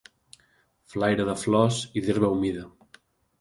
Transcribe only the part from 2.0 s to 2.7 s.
i d'herba humida